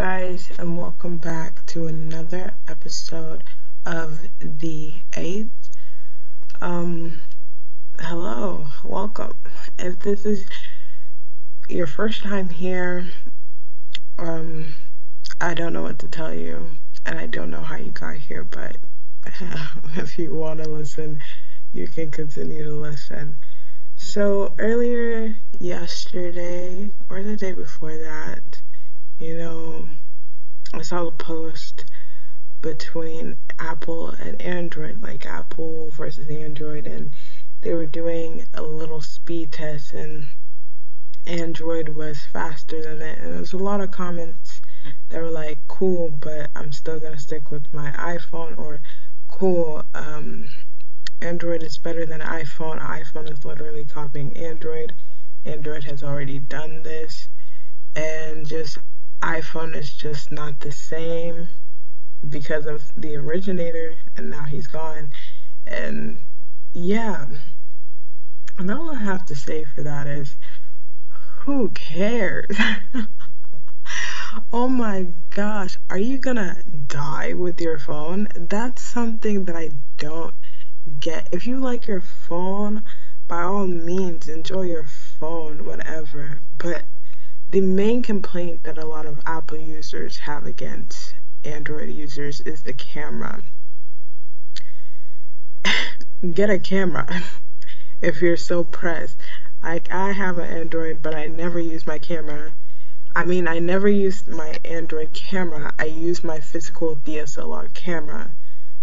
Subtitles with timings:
[0.00, 3.44] guys, and welcome back to another episode
[3.84, 5.68] of the eighth.
[6.62, 7.20] Um,
[7.98, 9.34] hello, welcome.
[9.78, 10.46] If this is
[11.68, 13.10] your first time here,
[14.18, 14.74] um,
[15.38, 18.42] I don't know what to tell you, and I don't know how you got here,
[18.42, 18.78] but
[19.96, 21.20] if you want to listen,
[21.74, 23.36] you can continue to listen.
[23.96, 28.59] So, earlier yesterday, or the day before that,
[29.20, 29.86] you know,
[30.72, 31.84] I saw a post
[32.62, 37.10] between Apple and Android, like Apple versus Android, and
[37.60, 40.28] they were doing a little speed test, and
[41.26, 43.18] Android was faster than it.
[43.18, 44.62] And there was a lot of comments
[45.10, 48.80] that were like, cool, but I'm still gonna stick with my iPhone, or
[49.28, 50.48] cool, um,
[51.20, 52.80] Android is better than iPhone.
[52.80, 54.94] iPhone is literally copying Android.
[55.44, 57.28] Android has already done this.
[57.94, 58.78] And just
[59.22, 61.48] iPhone is just not the same
[62.28, 65.10] because of the originator and now he's gone.
[65.66, 66.18] And
[66.72, 67.26] yeah.
[68.58, 70.36] And all I have to say for that is
[71.40, 72.56] who cares?
[74.52, 78.28] oh my gosh, are you gonna die with your phone?
[78.34, 80.34] That's something that I don't
[81.00, 81.28] get.
[81.32, 82.82] If you like your phone,
[83.26, 86.40] by all means, enjoy your phone, whatever.
[86.58, 86.84] But
[87.50, 92.72] the main complaint that a lot of Apple users have against Android users is the
[92.72, 93.42] camera.
[96.32, 97.22] Get a camera
[98.00, 99.16] if you're so pressed.
[99.62, 102.52] Like, I have an Android, but I never use my camera.
[103.16, 105.74] I mean, I never use my Android camera.
[105.78, 108.30] I use my physical DSLR camera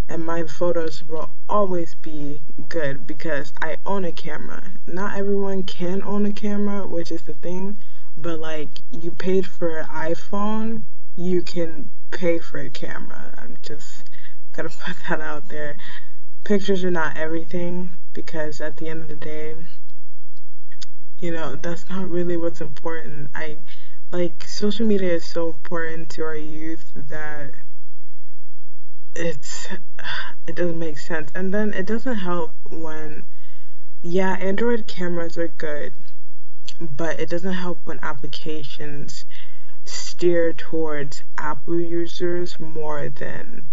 [0.10, 4.74] and my photos will always be good because I own a camera.
[4.86, 7.78] Not everyone can own a camera, which is the thing,
[8.18, 10.84] but like you paid for an iPhone,
[11.16, 13.34] you can pay for a camera.
[13.38, 14.04] I'm just
[14.54, 15.78] gonna put that out there.
[16.44, 19.56] Pictures are not everything because at the end of the day,
[21.20, 23.30] you know, that's not really what's important.
[23.36, 23.58] I
[24.12, 27.52] like social media is so important to our youth that
[29.16, 29.68] it's
[30.48, 33.24] it doesn't make sense and then it doesn't help when
[34.02, 35.92] yeah android cameras are good
[36.80, 39.26] but it doesn't help when applications
[39.86, 43.68] steer towards apple users more than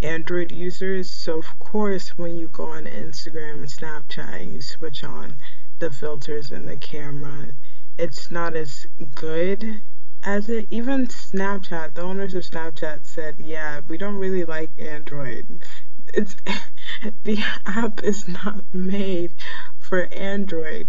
[0.00, 5.04] android users so of course when you go on instagram and snapchat and you switch
[5.04, 5.36] on
[5.78, 7.48] the filters and the camera
[7.98, 9.82] it's not as good
[10.24, 15.46] as it even Snapchat, the owners of Snapchat said, yeah, we don't really like Android.
[16.14, 16.36] It's
[17.24, 19.32] the app is not made
[19.80, 20.86] for Android.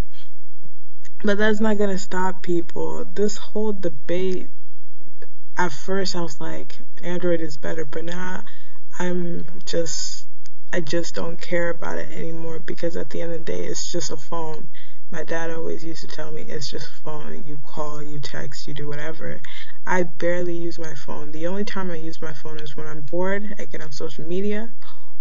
[1.25, 3.05] But that's not gonna stop people.
[3.05, 4.49] This whole debate
[5.55, 8.43] at first I was like, Android is better, but now
[8.99, 10.27] I'm just
[10.73, 13.89] I just don't care about it anymore because at the end of the day it's
[13.89, 14.67] just a phone.
[15.11, 17.45] My dad always used to tell me it's just a phone.
[17.47, 19.39] You call, you text, you do whatever.
[19.87, 21.31] I barely use my phone.
[21.31, 24.27] The only time I use my phone is when I'm bored, I get on social
[24.27, 24.73] media,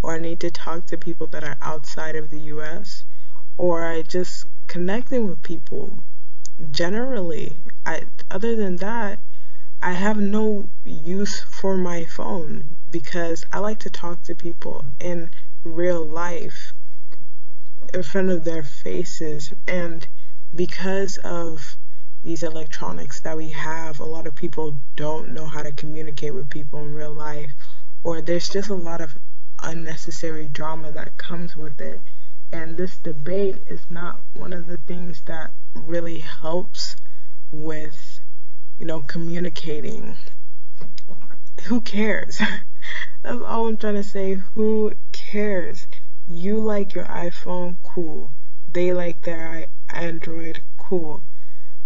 [0.03, 3.05] or I need to talk to people that are outside of the US,
[3.57, 6.03] or I just connecting with people.
[6.71, 9.21] Generally, I other than that,
[9.81, 15.31] I have no use for my phone because I like to talk to people in
[15.65, 16.73] real life
[17.93, 20.07] in front of their faces and
[20.55, 21.77] because of
[22.23, 26.49] these electronics that we have a lot of people don't know how to communicate with
[26.49, 27.51] people in real life
[28.05, 29.17] or there's just a lot of
[29.63, 32.01] unnecessary drama that comes with it
[32.53, 36.95] and this debate is not one of the things that really helps
[37.51, 38.21] with
[38.79, 40.17] you know communicating.
[41.65, 42.41] Who cares?
[43.23, 44.35] That's all i'm trying to say.
[44.55, 45.87] Who cares?
[46.29, 48.33] You like your iPhone, cool.
[48.73, 51.23] They like their Android, cool.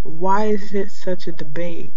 [0.02, 1.92] Why is it such a debate?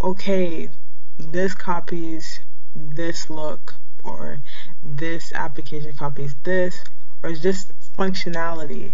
[0.00, 0.70] Okay,
[1.18, 2.40] this copies
[2.74, 4.40] this look, or
[4.82, 6.84] this application copies this,
[7.22, 8.92] or just functionality.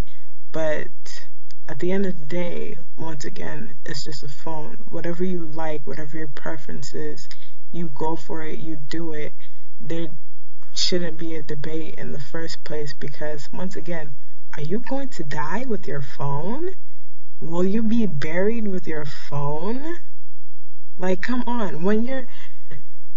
[0.53, 1.27] But
[1.69, 4.79] at the end of the day, once again, it's just a phone.
[4.89, 7.29] Whatever you like, whatever your preference is,
[7.73, 9.33] you go for it, you do it.
[9.81, 10.09] There
[10.75, 14.15] shouldn't be a debate in the first place because, once again,
[14.57, 16.71] are you going to die with your phone?
[17.41, 19.99] Will you be buried with your phone?
[20.97, 22.27] Like, come on, when you're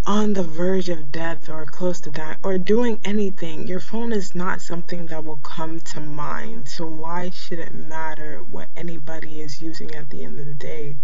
[0.07, 4.33] on the verge of death or close to dying or doing anything, your phone is
[4.33, 6.69] not something that will come to mind.
[6.69, 10.95] So, why should it matter what anybody is using at the end of the day?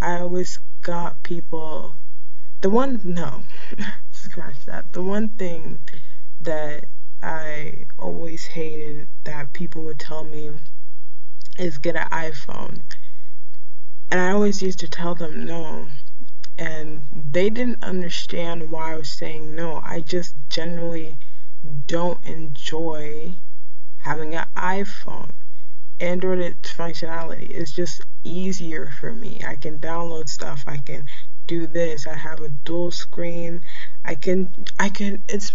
[0.00, 1.96] I always got people
[2.62, 3.42] the one no
[4.12, 5.78] scratch that the one thing
[6.40, 6.86] that
[7.22, 10.52] I always hated that people would tell me
[11.58, 12.82] is get an iPhone
[14.10, 15.88] and I always used to tell them no
[16.58, 21.18] and they didn't understand why I was saying no I just generally
[21.86, 23.36] don't enjoy
[23.98, 25.32] having an iPhone
[26.02, 29.40] Android functionality is just easier for me.
[29.46, 30.64] I can download stuff.
[30.66, 31.06] I can
[31.46, 32.08] do this.
[32.08, 33.62] I have a dual screen.
[34.04, 35.54] I can I can it's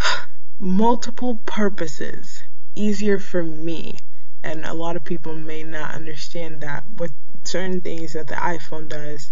[0.58, 2.42] multiple purposes
[2.74, 4.00] easier for me.
[4.42, 7.12] And a lot of people may not understand that with
[7.44, 9.30] certain things that the iPhone does,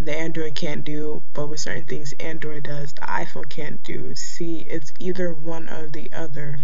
[0.00, 4.14] the Android can't do, but with certain things Android does, the iPhone can't do.
[4.14, 6.60] See, it's either one or the other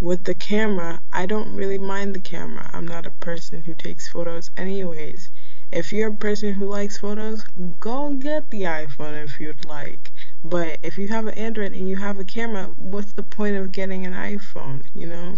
[0.00, 2.70] with the camera, I don't really mind the camera.
[2.72, 5.30] I'm not a person who takes photos anyways.
[5.70, 7.44] If you're a person who likes photos,
[7.80, 10.10] go get the iPhone if you'd like.
[10.42, 13.72] But if you have an Android and you have a camera, what's the point of
[13.72, 15.36] getting an iPhone, you know?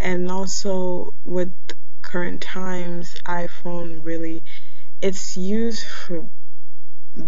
[0.00, 1.52] And also with
[2.00, 4.42] current times, iPhone really
[5.04, 6.30] it's used for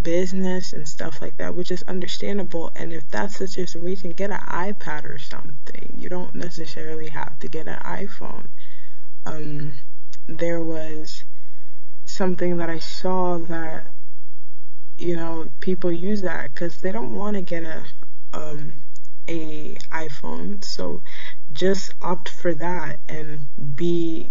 [0.01, 2.73] business and stuff like that, which is understandable.
[2.75, 5.93] And if that's the situation, get an iPad or something.
[5.95, 8.47] You don't necessarily have to get an iPhone.
[9.27, 9.75] Um,
[10.27, 11.25] there was
[12.07, 13.89] something that I saw that
[14.97, 17.85] you know people use that because they don't want to get a
[18.33, 18.73] um,
[19.29, 20.65] a iPhone.
[20.65, 21.03] So
[21.53, 24.31] just opt for that and be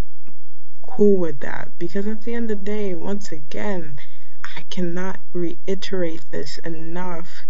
[0.96, 3.98] cool with that because at the end of the day, once again
[4.56, 7.46] I cannot reiterate this enough.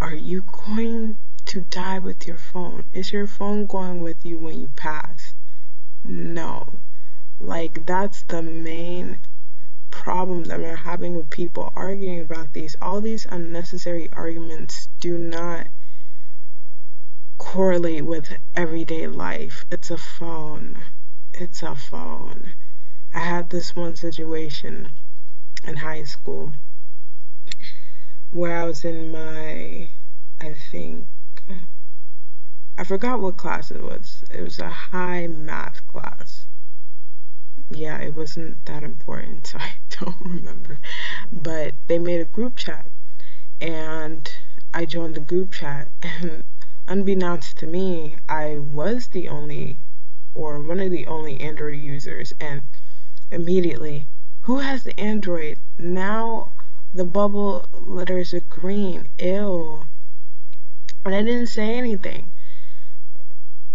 [0.00, 2.84] Are you going to die with your phone?
[2.92, 5.34] Is your phone going with you when you pass?
[6.04, 6.78] No.
[7.40, 9.18] Like, that's the main
[9.90, 12.76] problem that I'm having with people arguing about these.
[12.80, 15.66] All these unnecessary arguments do not
[17.36, 19.66] correlate with everyday life.
[19.72, 20.78] It's a phone.
[21.40, 22.52] It's a phone.
[23.14, 24.92] I had this one situation
[25.64, 26.52] in high school
[28.30, 29.88] where I was in my,
[30.38, 31.06] I think,
[32.76, 34.22] I forgot what class it was.
[34.30, 36.44] It was a high math class.
[37.70, 40.78] Yeah, it wasn't that important, so I don't remember.
[41.32, 42.86] But they made a group chat,
[43.62, 44.30] and
[44.74, 46.44] I joined the group chat, and
[46.86, 49.78] unbeknownst to me, I was the only,
[50.34, 52.62] or one of the only Android users, and
[53.30, 54.06] immediately
[54.44, 55.58] who has the Android?
[55.78, 56.52] Now
[56.94, 59.08] the bubble letters are green.
[59.18, 59.86] Ew.
[61.04, 62.32] And I didn't say anything.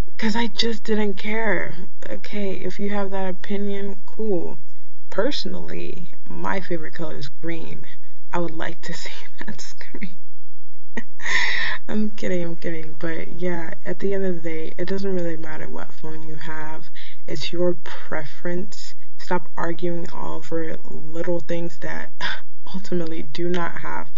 [0.08, 1.76] Because I just didn't care.
[2.10, 4.60] Okay, if you have that opinion, cool.
[5.10, 7.86] Personally, my favorite color is green.
[8.34, 9.12] I would like to see
[9.46, 10.16] that screen.
[12.16, 12.96] Kidding, I'm kidding.
[13.00, 16.36] But yeah, at the end of the day, it doesn't really matter what phone you
[16.36, 16.86] have.
[17.28, 22.12] It's your preference Stop arguing all over little things that
[22.76, 24.12] ultimately do not have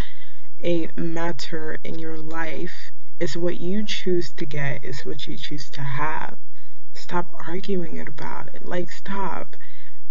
[0.62, 2.92] a matter in your life.
[3.20, 6.38] It's what you choose to get, it's what you choose to have.
[6.94, 8.66] Stop arguing it about it.
[8.66, 9.56] Like, stop.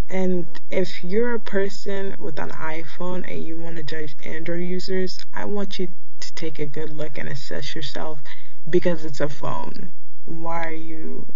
[0.09, 5.27] And if you're a person with an iPhone and you want to judge Android users,
[5.35, 5.89] I want you
[6.21, 8.23] to take a good look and assess yourself
[8.69, 9.93] because it's a phone.
[10.25, 11.27] Why are you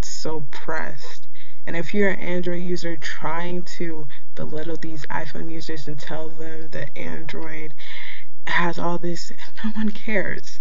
[0.00, 1.28] so pressed?
[1.66, 6.70] And if you're an Android user trying to belittle these iPhone users and tell them
[6.70, 7.72] that Android
[8.48, 9.30] has all this,
[9.62, 10.60] no one cares.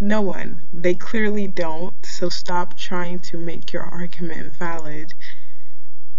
[0.00, 0.66] No one.
[0.72, 1.94] They clearly don't.
[2.04, 5.14] So stop trying to make your argument valid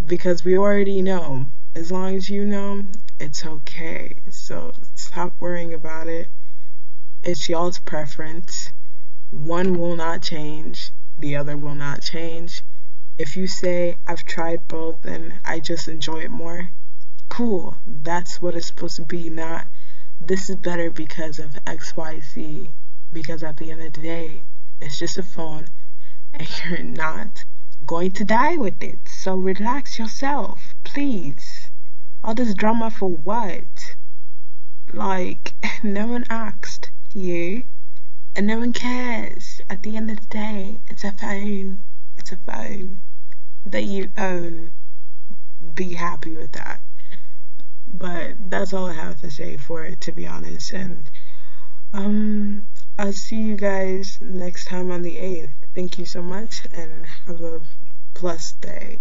[0.05, 1.47] because we already know.
[1.75, 2.85] As long as you know,
[3.19, 4.21] it's okay.
[4.29, 6.29] So stop worrying about it.
[7.25, 8.74] It's y'all's preference.
[9.30, 12.63] One will not change, the other will not change.
[13.18, 16.72] If you say, I've tried both and I just enjoy it more,
[17.30, 17.77] cool.
[17.88, 19.68] That's what it's supposed to be, not
[20.20, 22.74] this is better because of XYZ.
[23.13, 24.44] Because at the end of the day,
[24.82, 25.68] it's just a phone
[26.34, 27.46] and you're not
[27.86, 29.00] going to die with it.
[29.08, 31.70] So relax yourself, please.
[32.22, 33.96] All this drama for what?
[34.92, 35.53] Like,
[35.84, 37.63] no one asked you,
[38.36, 39.62] and no one cares.
[39.70, 41.79] At the end of the day, it's a phone
[42.15, 43.01] it's a phone
[43.65, 44.72] that you own,
[45.74, 46.82] be happy with that.
[47.88, 50.72] But that's all I have to say for it, to be honest.
[50.74, 51.10] And
[51.91, 52.67] um,
[52.98, 55.53] I'll see you guys next time on the 8th.
[55.75, 57.62] Thank you so much and have a
[58.13, 59.00] blessed day.